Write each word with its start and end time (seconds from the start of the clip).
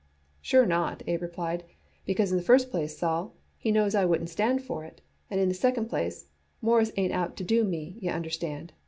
"Sure 0.41 0.65
not," 0.65 1.03
Abe 1.05 1.21
replied, 1.21 1.63
"because 2.07 2.31
in 2.31 2.37
the 2.37 2.41
first 2.43 2.71
place, 2.71 2.97
Sol, 2.97 3.35
he 3.55 3.71
knows 3.71 3.93
I 3.93 4.03
wouldn't 4.03 4.31
stand 4.31 4.63
for 4.63 4.83
it, 4.83 4.99
and 5.29 5.39
in 5.39 5.47
the 5.47 5.53
second 5.53 5.89
place, 5.89 6.25
Mawruss 6.59 6.91
ain't 6.97 7.13
out 7.13 7.37
to 7.37 7.43
do 7.43 7.63
me, 7.63 7.99
y'understand. 8.01 8.73